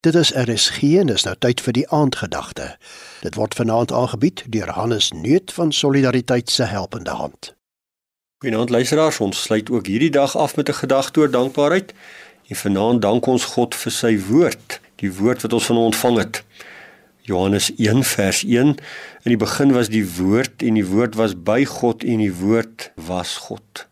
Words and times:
Dit 0.00 0.14
is 0.14 0.30
RSG 0.30 0.82
en 0.82 1.08
is 1.08 1.24
nou 1.26 1.32
tyd 1.42 1.58
vir 1.60 1.74
die 1.74 1.88
aandgedagte. 1.90 2.68
Dit 3.24 3.34
word 3.34 3.56
vanaand 3.58 3.90
aangebied 3.90 4.44
deur 4.46 4.70
Hannes 4.76 5.08
Neut 5.10 5.50
van 5.52 5.72
Solidariteit 5.74 6.50
se 6.54 6.68
helpende 6.70 7.10
hand. 7.10 7.56
Goeienaand 8.38 8.70
luisteraars, 8.70 9.18
ons 9.18 9.42
sluit 9.42 9.70
ook 9.70 9.90
hierdie 9.90 10.12
dag 10.14 10.36
af 10.36 10.54
met 10.56 10.68
'n 10.68 10.78
gedagte 10.82 11.20
oor 11.20 11.30
dankbaarheid. 11.30 11.92
En 12.46 12.56
vanaand 12.56 13.02
dank 13.02 13.26
ons 13.26 13.44
God 13.44 13.74
vir 13.74 13.92
sy 13.92 14.18
woord, 14.18 14.80
die 15.02 15.12
woord 15.14 15.42
wat 15.42 15.52
ons 15.52 15.66
van 15.66 15.76
hom 15.76 15.84
ontvang 15.84 16.18
het. 16.18 16.44
Johannes 17.22 17.72
1 17.76 18.04
vers 18.04 18.44
1 18.44 18.78
In 19.22 19.34
die 19.34 19.36
begin 19.36 19.72
was 19.72 19.88
die 19.88 20.06
woord 20.16 20.62
en 20.62 20.74
die 20.74 20.86
woord 20.86 21.14
was 21.14 21.42
by 21.42 21.64
God 21.64 22.04
en 22.04 22.18
die 22.18 22.34
woord 22.34 22.92
was 22.94 23.36
God. 23.36 23.86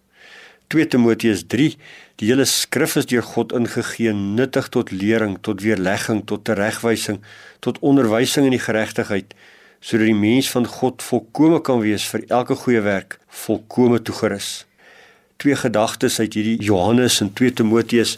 2 0.73 0.89
Timoteus 0.93 1.45
3 1.47 1.77
Die 2.17 2.31
hele 2.31 2.47
skrif 2.49 2.95
is 2.97 3.05
deur 3.11 3.25
God 3.29 3.53
ingegee, 3.53 4.15
nuttig 4.17 4.71
tot 4.73 4.89
lering, 4.89 5.35
tot 5.45 5.61
weerlegging, 5.61 6.23
tot 6.25 6.47
teregwysing, 6.49 7.19
tot 7.61 7.77
onderwysing 7.85 8.47
in 8.49 8.55
die 8.57 8.63
geregtigheid, 8.63 9.35
sodat 9.85 10.09
die 10.09 10.17
mens 10.17 10.49
van 10.55 10.65
God 10.79 11.05
volkome 11.05 11.61
kan 11.61 11.83
wees 11.85 12.07
vir 12.09 12.25
elke 12.33 12.57
goeie 12.57 12.81
werk, 12.87 13.19
volkome 13.45 14.01
toegerus. 14.01 14.65
Twee 15.37 15.59
gedagtes 15.61 16.17
uit 16.23 16.39
hierdie 16.39 16.57
Johannes 16.65 17.21
en 17.21 17.35
2 17.37 17.59
Timoteus 17.61 18.17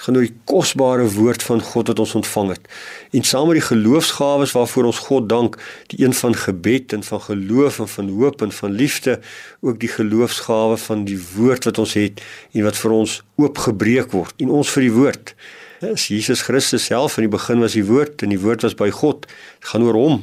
gaan 0.00 0.16
oor 0.16 0.24
die 0.24 0.36
kosbare 0.48 1.06
woord 1.12 1.42
van 1.44 1.60
God 1.64 1.90
wat 1.92 2.00
ons 2.02 2.14
ontvang 2.20 2.52
het. 2.54 2.68
En 3.16 3.26
saam 3.26 3.50
met 3.50 3.58
die 3.60 3.66
geloofsgawes 3.66 4.54
waarvoor 4.56 4.88
ons 4.90 5.02
God 5.08 5.28
dank, 5.28 5.58
die 5.92 6.00
een 6.04 6.14
van 6.16 6.36
gebed 6.36 6.94
en 6.96 7.04
van 7.04 7.20
geloof 7.26 7.80
en 7.84 7.90
van 7.94 8.08
hoop 8.20 8.44
en 8.46 8.52
van 8.52 8.76
liefde, 8.76 9.18
ook 9.60 9.80
die 9.80 9.92
geloofsgawe 9.92 10.78
van 10.80 11.04
die 11.08 11.18
woord 11.34 11.68
wat 11.68 11.80
ons 11.84 11.96
het 12.00 12.22
en 12.52 12.64
wat 12.64 12.80
vir 12.80 12.96
ons 12.96 13.20
oopgebreek 13.40 14.14
word. 14.16 14.34
En 14.40 14.54
ons 14.60 14.72
vir 14.76 14.88
die 14.88 14.94
woord. 14.96 15.34
Dis 15.80 16.08
Jesus 16.12 16.44
Christus 16.44 16.88
self 16.88 17.18
in 17.18 17.28
die 17.28 17.32
begin 17.32 17.60
was 17.64 17.76
die 17.76 17.86
woord 17.88 18.24
en 18.24 18.32
die 18.32 18.40
woord 18.40 18.64
was 18.66 18.76
by 18.76 18.90
God. 18.92 19.28
Dit 19.60 19.72
gaan 19.72 19.84
oor 19.88 19.96
hom. 19.96 20.18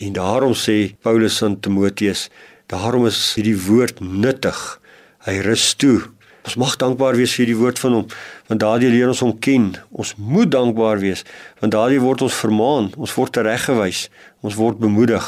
En 0.00 0.14
daarom 0.16 0.54
sê 0.56 0.94
Paulus 1.04 1.42
aan 1.44 1.58
Timoteus, 1.60 2.28
daarom 2.72 3.04
is 3.10 3.18
hierdie 3.36 3.58
woord 3.58 4.00
nuttig. 4.00 4.58
Hy 5.26 5.36
rus 5.44 5.74
toe 5.76 5.98
Ons 6.44 6.56
mag 6.56 6.76
dankbaar 6.80 7.18
wees 7.20 7.34
vir 7.36 7.50
die 7.50 7.56
woord 7.58 7.78
van 7.78 7.92
hom, 7.98 8.06
want 8.48 8.60
daardie 8.60 8.90
leer 8.90 9.10
ons 9.12 9.20
hom 9.20 9.34
ken. 9.38 9.74
Ons 9.90 10.14
moet 10.16 10.50
dankbaar 10.50 11.02
wees, 11.02 11.24
want 11.60 11.74
daardie 11.74 12.00
word 12.00 12.24
ons 12.24 12.38
vermaan, 12.42 12.90
ons 12.96 13.14
word 13.14 13.34
tereggewys, 13.36 14.08
ons 14.40 14.56
word 14.56 14.80
bemoedig. 14.80 15.26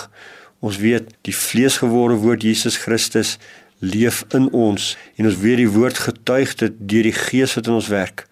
Ons 0.62 0.78
weet 0.78 1.10
die 1.26 1.34
vleesgeworde 1.34 2.16
woord 2.22 2.46
Jesus 2.46 2.78
Christus 2.80 3.36
leef 3.82 4.22
in 4.30 4.46
ons 4.54 4.92
en 5.18 5.26
ons 5.26 5.38
weet 5.42 5.58
die 5.58 5.70
woord 5.74 5.98
getuig 5.98 6.54
dit 6.60 6.82
deur 6.92 7.08
die 7.08 7.16
gees 7.16 7.56
wat 7.58 7.66
in 7.66 7.80
ons 7.80 7.90
werk. 7.90 8.26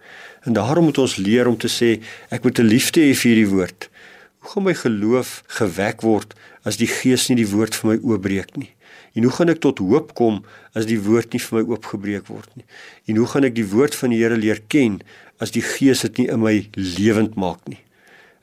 En 0.47 0.55
daarom 0.55 0.87
moet 0.87 1.01
ons 1.03 1.17
leer 1.19 1.49
om 1.49 1.57
te 1.59 1.69
sê 1.69 1.99
ek 2.31 2.43
moet 2.43 2.59
'n 2.59 2.71
liefde 2.71 3.01
hê 3.03 3.13
vir 3.13 3.29
hierdie 3.31 3.51
woord. 3.51 3.89
Hoe 4.41 4.49
gaan 4.49 4.63
my 4.65 4.73
geloof 4.73 5.43
gewek 5.53 6.01
word 6.01 6.31
as 6.65 6.79
die 6.81 6.89
gees 6.89 7.27
nie 7.29 7.37
die 7.37 7.49
woord 7.51 7.75
vir 7.77 7.91
my 7.91 7.97
oopbreek 8.01 8.55
nie? 8.57 8.71
En 9.13 9.27
hoe 9.27 9.33
gaan 9.35 9.51
ek 9.53 9.59
tot 9.61 9.81
hoop 9.83 10.15
kom 10.17 10.39
as 10.73 10.87
die 10.89 10.97
woord 11.03 11.35
nie 11.35 11.41
vir 11.43 11.59
my 11.59 11.61
oopgebreek 11.75 12.25
word 12.31 12.49
nie? 12.57 12.65
En 13.05 13.19
hoe 13.21 13.27
gaan 13.29 13.45
ek 13.45 13.53
die 13.59 13.67
woord 13.69 13.93
van 13.99 14.09
die 14.09 14.21
Here 14.23 14.39
leer 14.39 14.63
ken 14.71 14.97
as 15.37 15.53
die 15.53 15.61
Gees 15.61 16.01
dit 16.07 16.23
nie 16.23 16.25
in 16.33 16.41
my 16.41 16.55
lewend 16.73 17.37
maak 17.37 17.61
nie? 17.69 17.77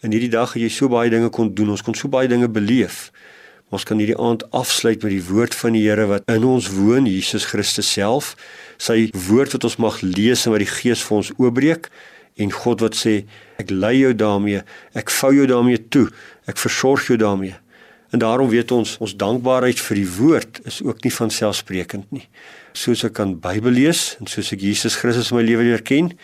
In 0.07 0.15
hierdie 0.15 0.31
dag 0.31 0.55
het 0.55 0.63
jy 0.63 0.71
so 0.71 0.87
baie 0.93 1.11
dinge 1.11 1.33
kon 1.35 1.51
doen, 1.51 1.73
ons 1.75 1.83
kon 1.83 1.99
so 1.99 2.07
baie 2.13 2.31
dinge 2.31 2.47
beleef. 2.47 3.09
Ons 3.75 3.83
kan 3.89 3.99
hierdie 3.99 4.17
aand 4.23 4.45
afsluit 4.55 5.03
met 5.03 5.17
die 5.17 5.25
woord 5.27 5.57
van 5.59 5.75
die 5.75 5.83
Here 5.89 6.07
wat 6.13 6.31
in 6.31 6.47
ons 6.47 6.71
woon, 6.77 7.11
Jesus 7.11 7.49
Christus 7.51 7.91
self. 7.91 8.37
Sy 8.79 9.09
woord 9.27 9.57
wat 9.57 9.67
ons 9.67 9.81
mag 9.83 9.99
lees 10.07 10.47
en 10.47 10.55
wat 10.55 10.63
die 10.63 10.71
Gees 10.71 11.03
vir 11.03 11.19
ons 11.19 11.33
oopbreek 11.41 11.91
en 12.39 12.53
God 12.55 12.83
wat 12.85 12.97
sê 12.99 13.23
ek 13.59 13.73
lei 13.75 13.99
jou 13.99 14.13
daarmee, 14.15 14.63
ek 14.99 15.11
vou 15.11 15.33
jou 15.35 15.47
daarmee 15.51 15.81
toe, 15.91 16.07
ek 16.47 16.61
versorg 16.63 17.09
jou 17.11 17.19
daarmee. 17.21 17.57
En 18.15 18.23
daarom 18.23 18.49
weet 18.49 18.73
ons 18.73 18.97
ons 19.05 19.17
dankbaarheid 19.21 19.81
vir 19.85 20.01
die 20.01 20.11
woord 20.17 20.61
is 20.71 20.81
ook 20.85 21.03
nie 21.05 21.13
van 21.13 21.33
selfsprekend 21.35 22.13
nie. 22.15 22.25
Soos 22.73 23.05
ek 23.05 23.19
kan 23.19 23.35
Bybel 23.43 23.75
lees 23.77 24.15
en 24.21 24.31
soos 24.31 24.53
ek 24.55 24.65
Jesus 24.65 24.97
Christus 25.01 25.33
in 25.33 25.41
my 25.41 25.45
lewe 25.45 25.67
leer 25.67 25.85
ken, 25.85 26.15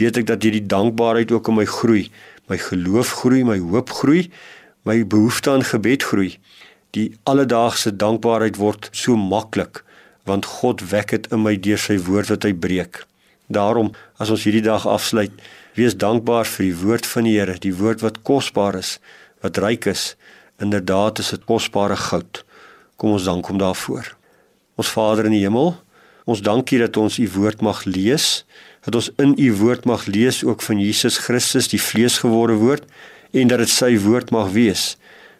weet 0.00 0.18
ek 0.18 0.26
dat 0.30 0.42
hierdie 0.42 0.64
dankbaarheid 0.66 1.30
ook 1.34 1.50
in 1.52 1.60
my 1.60 1.66
groei. 1.68 2.08
My 2.50 2.58
geloof 2.58 3.12
groei, 3.20 3.44
my 3.46 3.58
hoop 3.60 3.92
groei, 4.00 4.30
my 4.88 5.02
behoefte 5.04 5.52
aan 5.52 5.66
gebed 5.66 6.06
groei. 6.10 6.32
Die 6.96 7.12
alledaagse 7.28 7.92
dankbaarheid 7.94 8.58
word 8.58 8.90
so 8.96 9.18
maklik 9.18 9.84
want 10.28 10.44
God 10.60 10.82
wek 10.90 11.14
dit 11.14 11.26
in 11.32 11.40
my 11.40 11.54
deur 11.56 11.80
sy 11.80 11.94
woord 12.04 12.28
wat 12.28 12.44
hy 12.44 12.50
breek. 12.52 12.98
Daarom 13.48 13.92
as 14.20 14.30
ons 14.30 14.44
hierdie 14.44 14.64
dag 14.64 14.86
afsluit, 14.86 15.32
wees 15.74 15.96
dankbaar 15.96 16.46
vir 16.46 16.68
die 16.68 16.76
woord 16.76 17.06
van 17.06 17.24
die 17.24 17.36
Here, 17.38 17.56
die 17.58 17.74
woord 17.74 18.04
wat 18.04 18.22
kosbaar 18.22 18.76
is, 18.78 18.98
wat 19.42 19.58
ryk 19.58 19.86
is 19.88 20.14
Inderdaad 20.58 21.18
is 21.18 21.30
dit 21.30 21.44
kosbare 21.46 21.96
goud. 21.96 22.42
Kom 22.98 23.14
ons 23.14 23.26
dank 23.28 23.46
hom 23.46 23.60
daarvoor. 23.60 24.08
Ons 24.78 24.90
Vader 24.90 25.28
in 25.28 25.36
die 25.36 25.44
hemel, 25.44 25.76
ons 26.26 26.42
dankie 26.42 26.80
dat 26.82 26.98
ons 26.98 27.18
u 27.22 27.26
woord 27.36 27.62
mag 27.62 27.84
lees, 27.86 28.42
dat 28.82 28.98
ons 28.98 29.10
in 29.22 29.36
u 29.38 29.52
woord 29.60 29.86
mag 29.86 30.08
lees 30.10 30.42
ook 30.42 30.64
van 30.66 30.82
Jesus 30.82 31.20
Christus, 31.22 31.70
die 31.70 31.82
vleesgeworde 31.82 32.58
woord 32.58 32.90
en 33.30 33.50
dat 33.50 33.62
dit 33.62 33.70
sy 33.70 33.92
woord 34.02 34.34
mag 34.34 34.50
wees. 34.56 34.96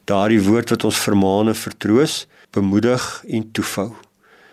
Daardie 0.07 0.41
woord 0.47 0.71
wat 0.77 0.87
ons 0.87 1.03
vermaan 1.03 1.51
en 1.51 1.59
vertroos, 1.59 2.27
bemoedig 2.55 3.11
en 3.27 3.51
toefou. 3.53 3.91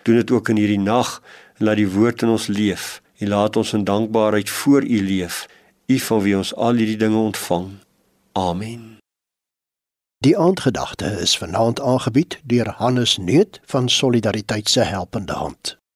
Doen 0.05 0.21
dit 0.23 0.33
ook 0.33 0.49
in 0.49 0.63
hierdie 0.63 0.81
nag 0.81 1.19
en 1.59 1.69
laat 1.69 1.81
die 1.81 1.89
woord 1.93 2.25
in 2.25 2.33
ons 2.33 2.49
leef 2.49 3.04
en 3.17 3.27
laat 3.27 3.55
ons 3.55 3.73
in 3.73 3.83
dankbaarheid 3.83 4.49
voor 4.49 4.83
u 4.83 5.05
leef, 5.05 5.45
u 5.85 5.99
van 5.99 6.21
wie 6.21 6.37
ons 6.37 6.55
al 6.55 6.73
hierdie 6.73 6.97
dinge 6.97 7.17
ontvang. 7.17 7.71
Amen. 8.31 8.97
Die 10.17 10.37
aandgedagte 10.37 11.05
is 11.05 11.37
vanaand 11.37 11.81
aangebied 11.81 12.39
deur 12.43 12.69
Hannes 12.69 13.17
Neut 13.17 13.61
van 13.65 13.89
Solidariteit 13.89 14.69
se 14.69 14.81
helpende 14.81 15.33
hand. 15.33 15.77